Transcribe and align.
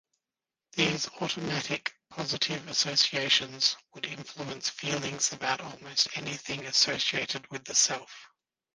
These 0.71 1.09
automatic 1.21 1.93
positive 2.09 2.67
associations 2.67 3.77
would 3.93 4.07
influence 4.07 4.67
feelings 4.67 5.31
about 5.31 5.61
almost 5.61 6.17
anything 6.17 6.65
associated 6.65 7.45
with 7.51 7.65
the 7.65 7.75
self. 7.75 8.31